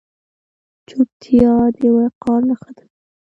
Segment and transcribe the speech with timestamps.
[0.87, 2.83] چوپتیا، د وقار نښه ده.